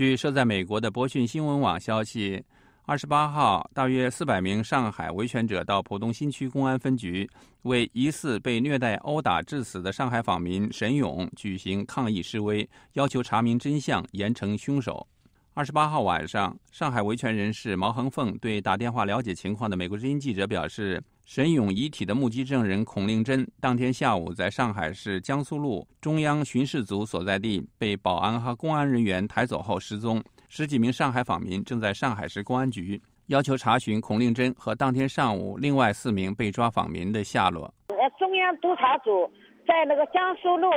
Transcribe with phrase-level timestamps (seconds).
[0.00, 2.42] 据设在美国的博讯新闻网消息，
[2.86, 7.28] 二十八号，大约四百名上海维权者到浦东新区公安分局，
[7.64, 15.06] 为疑似被虐待殴打致死的上海访民沈勇举行抗议示威，要求查明真相，严惩凶手。
[15.54, 21.02] 二十八号晚上，上海维权人士毛恒凤对打电话了解情况的美国之音记者表示。
[21.26, 30.20] 沈勇遗体的目击证人孔令珍当天下午在上海市江苏路中央巡视组所在地被保安和公安人员抬走后失踪。
[30.48, 37.72] 十几名上海访民正在上海市公安局要求查询孔令珍和当天上午另外四名被抓访民的下落。
[37.90, 39.30] 呃，中央督察组
[39.64, 40.68] 在那个江苏路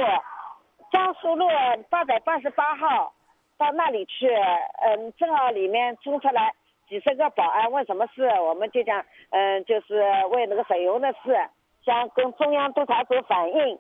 [0.92, 1.48] 江苏路
[1.90, 3.12] 八百八十八号
[3.58, 6.54] 到那里去，嗯，正好里面冲出来。
[6.90, 11.36] 几十个保安问什么事，我们就讲，嗯，就是为那个沈游的事，
[11.84, 13.80] 想跟中央督察组反映，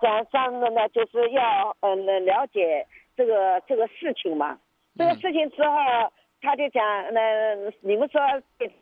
[0.00, 2.86] 想上的呢，就是要嗯了解
[3.16, 4.58] 这个这个事情嘛。
[4.96, 5.78] 这个事情之后，
[6.42, 8.20] 他就讲，那你们说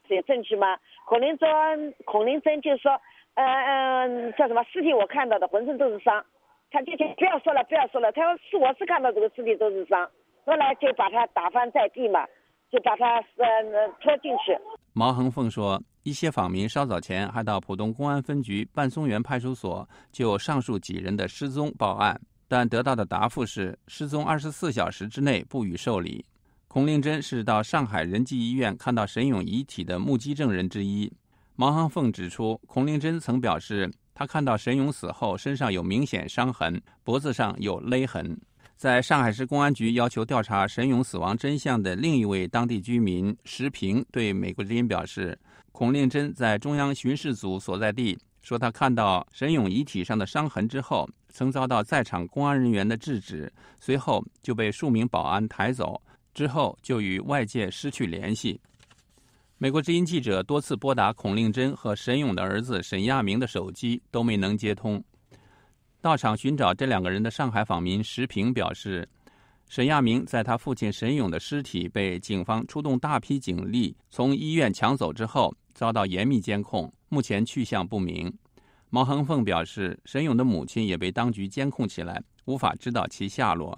[0.09, 0.77] 有证据吗？
[1.07, 3.01] 孔令珍，孔令珍就说，
[3.35, 6.25] 嗯嗯，叫什么尸体我看到的，浑身都是伤。
[6.73, 8.13] 他就讲不要说了，不要说了。
[8.13, 10.11] 他说是我是看到这个尸体都是伤，
[10.51, 12.27] 后来就把他打翻在地嘛。
[12.73, 14.57] 就把他呃拖进去。
[14.93, 26.25] 毛恒凤说，一些访民稍早前还到浦东公安分局半松园派出所就上述几人的失踪报案，但得到的答复是失踪二十四小时之内不予受理。
[26.69, 31.13] 孔令珍是到上海仁济医院看到沈勇遗体的目击证人之一。
[31.57, 38.41] 毛恒凤指出，孔令珍曾表示，他看到沈勇死后身上有明显伤痕，脖子上有勒痕。
[38.81, 45.39] 在上海市公安局要求调查沈勇死亡真相的另一位当地居民石平对美国之音表示，
[45.71, 56.01] 孔令珍在中央巡视组所在地说，他看到沈勇遗体上的伤痕之后，曾遭到在场公安人员的制止，随后就被数名保安抬走，
[56.33, 58.59] 之后就与外界失去联系。
[59.59, 65.05] 美国之音记者多次拨打孔令珍和沈勇的儿子沈亚明的手机，都没能接通。
[66.03, 69.07] 到场寻找这两个人的上海访民石平表示，
[69.69, 78.33] 沈亚明在他父亲沈勇的尸体被警方出动大批警力从医院抢走之后，遭到严密监控，目前去向不明。
[78.89, 83.77] 毛恒凤表示，沈勇的母亲也被当局监控起来，无法知道其下落。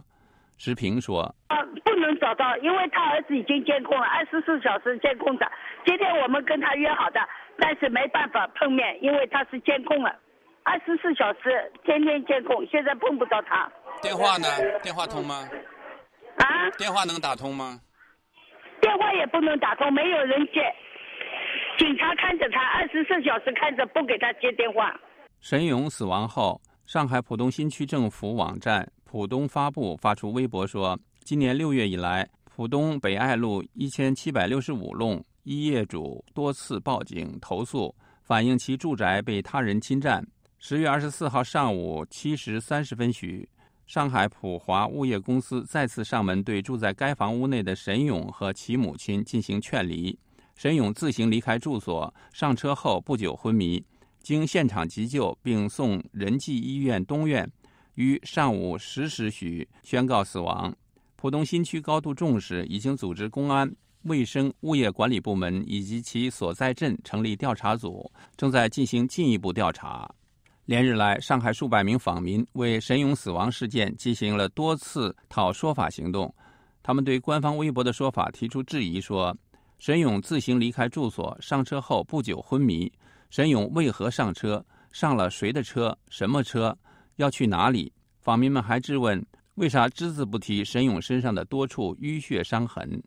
[0.58, 5.50] 石平说：“啊，不能找到，因为他儿子已经监控了，二十四小时监控的。
[5.84, 7.18] 今天我们跟他约好的，
[7.58, 10.16] 但是没办法碰面，因为他是监控了。”
[10.64, 13.70] 二十四小时天天监控，现在碰不到他。
[14.00, 14.46] 电话呢？
[14.82, 15.48] 电话通吗？
[16.38, 16.70] 啊？
[16.78, 17.80] 电话能打通吗？
[18.80, 20.60] 电话也不能打通，没有人接。
[21.78, 24.94] 警察看着他，二十四小时看着，不给他接电话。
[25.40, 37.92] 沈勇死亡后，上海浦东新区政府网站“浦东发布”发出微博说：今年六月以来，浦东北爱路一千七百六十五弄一业主多次报警投诉，
[38.22, 40.24] 反映其住宅被他人侵占。
[40.64, 43.48] 十月二十四号上午七时三十分许，
[43.84, 50.16] 上海普华物业公司再次上门对住在该房屋内的沈勇和其母亲进行劝离。
[50.54, 53.84] 沈勇自行离开住所，上车后不久昏迷，
[54.20, 57.50] 经现场急救并送仁济医院东院，
[57.96, 60.72] 于上午十时许宣告死亡。
[61.16, 63.68] 浦东新区高度重视，已经组织公安、
[64.04, 70.08] 卫生、物业管理部门以及其所在镇成立调查组，正在进行进一步调查。
[70.64, 76.32] 连日来，上海数百名访民为沈勇死亡事件进行了多次讨说法行动。
[76.84, 79.36] 他们对官方微博的说法提出质疑，说
[79.80, 82.90] 沈勇自行离开住所，上车后不久昏迷。
[83.28, 84.64] 沈勇为何上车？
[84.92, 85.96] 上了谁的车？
[86.08, 86.76] 什么车？
[87.16, 87.92] 要去哪里？
[88.20, 89.24] 访民们还质问：
[89.56, 93.02] 为啥只字不提沈勇身上的多处淤血伤痕？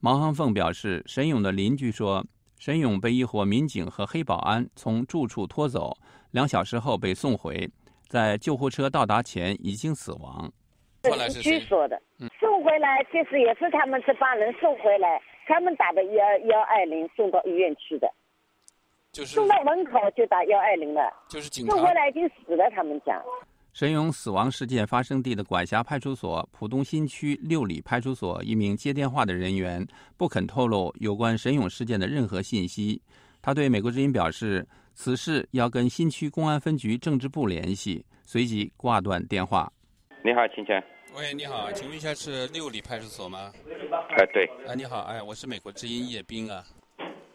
[0.00, 2.22] 毛航凤表示，沈勇的邻居说。
[2.58, 5.96] 沈勇被一伙民警和黑保安从住处拖走，
[6.32, 7.70] 两小时后被送回，
[8.08, 10.50] 在救护车到达前已经死亡。
[11.04, 12.02] 邻居说的，
[12.40, 18.12] 送回来其实也是他们这帮人送回来，他们打的幺幺二零送到医院去的，
[19.12, 23.22] 就是送到门口就打幺二零了，就是警察送回来已经死了，他们讲。
[23.78, 29.86] 沈勇死亡事件发生地的管辖派出所浦东新区六里派出所一名接电话的人员
[30.16, 33.00] 不肯透露有关沈勇事件的任何信息。
[33.40, 34.66] 他对美国之音表示，
[34.96, 39.72] 此事要跟新区公安分局政治部联系，随即挂断电话。
[40.24, 40.82] 你好，秦泉。
[41.14, 43.52] 喂，你好，请问一下是六里派出所吗？
[44.18, 44.44] 哎，对。
[44.66, 46.64] 哎，你好，哎，我是美国之音叶斌啊。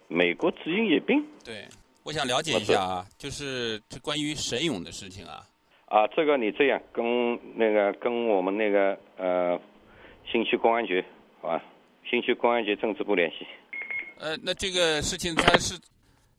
[0.09, 1.25] 美国之音叶斌。
[1.41, 1.65] 对，
[2.03, 5.41] 我想了解一下啊，就是这关于沈勇的事情啊。
[5.93, 9.61] 啊，这个你这样跟那个跟我们那个呃
[10.25, 11.05] 新区公安局
[11.39, 11.63] 好吧，
[12.09, 13.45] 新区公安局政治部联系。
[14.17, 15.79] 呃，那这个事情他是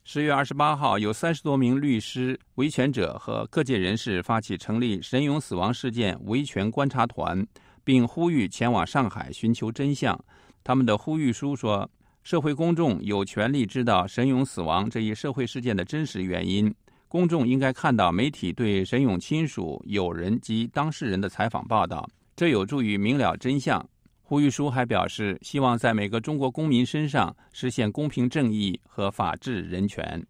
[0.02, 7.46] 十月二十八号，有三十多名律师、维权者和各界人士发起成立沈勇死亡事件维权观察团，
[7.84, 10.18] 并呼吁前往上海寻求真相。
[10.64, 11.88] 他们的呼吁书说，
[12.24, 16.74] 社会公众有权利知道沈勇死亡这一社会事件的真实原因。
[17.14, 23.88] 公众应该看到媒体对沈勇亲属、友人及当事人的采访报道，这有助于明了真相。
[24.24, 30.20] 呼吁书还表示，希望在每个中国公民身上实现公平正义和法治人权。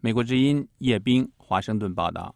[0.00, 2.34] 美国之音叶冰华盛顿报道。